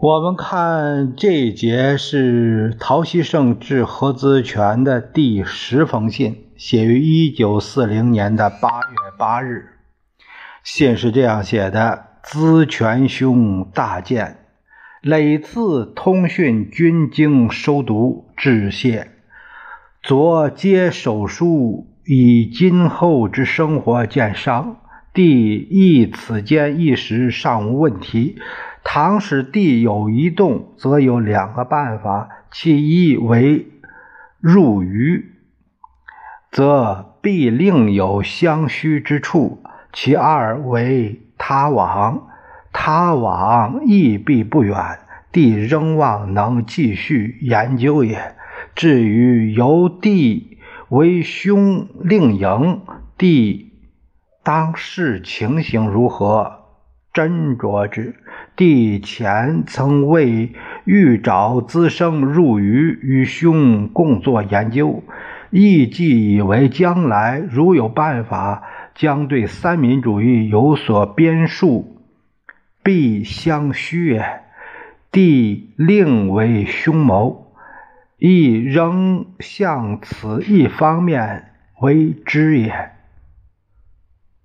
[0.00, 9.70] 我们看这一节是陶希圣致何资权的第十封信，写于一九四零年的八月八日。
[10.62, 14.36] 信是这样写的：“资权兄大见，
[15.02, 19.08] 累次通讯均经收读，致谢。
[20.00, 24.76] 昨接手书，以今后之生活见商，
[25.12, 28.36] 弟亦此间一时尚无问题。”
[28.84, 33.66] 倘使地有一动，则有两个办法：其一为
[34.40, 35.32] 入鱼，
[36.50, 39.62] 则必另有相须之处；
[39.92, 42.28] 其二为他往，
[42.72, 45.00] 他往亦必不远。
[45.30, 48.34] 地仍望能继续研究也。
[48.74, 52.80] 至于由地为兄令营，
[53.18, 53.74] 地
[54.42, 56.57] 当视情形如何，
[57.18, 58.14] 斟酌之。
[58.54, 60.52] 帝前曾为
[60.84, 65.02] 欲找滋生入鱼与兄共作研究，
[65.50, 68.62] 亦既以为将来如有办法，
[68.94, 72.04] 将对三民主义有所编述，
[72.84, 74.42] 必相须也。
[75.10, 77.52] 帝另为兄谋，
[78.18, 82.92] 亦仍向此一方面为之也。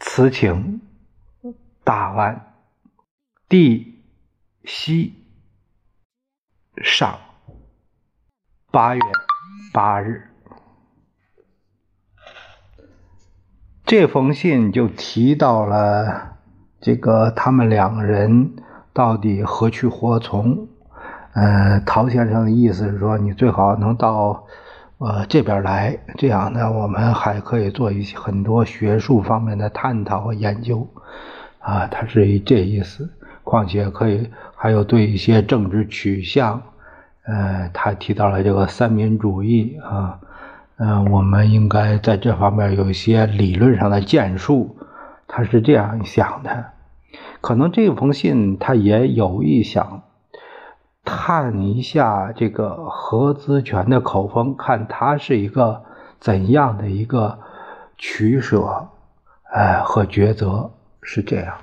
[0.00, 0.82] 此请
[1.84, 2.47] 大安，
[3.48, 3.94] 地。
[4.64, 5.14] 西
[6.82, 7.18] 上
[8.70, 9.00] 八月
[9.72, 10.28] 八日，
[13.86, 16.36] 这封信就提到了
[16.82, 18.56] 这个他们两个人
[18.92, 20.68] 到底何去何从。
[21.32, 24.46] 呃，陶先生的意思是说，你最好能到
[24.98, 30.86] 呃这边来，这样呢，我们还可以做一些很多学术方面的探讨和研究。
[31.60, 33.14] 啊，他是这意思。
[33.48, 36.60] 况且可以还有对一些政治取向，
[37.24, 40.20] 呃，他提到了这个三民主义啊，
[40.76, 44.76] 嗯，我们应该在这方面有一些理论上的建树，
[45.26, 46.66] 他是这样想的。
[47.40, 50.02] 可能这封信他也有意想
[51.06, 55.84] 探一下这个何资权的口风，看他是一个
[56.20, 57.38] 怎样的一个
[57.96, 58.88] 取舍，
[59.50, 60.70] 哎，和抉择
[61.00, 61.54] 是这样。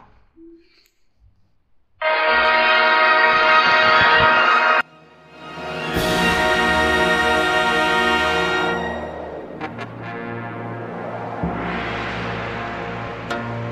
[13.29, 13.64] Bye.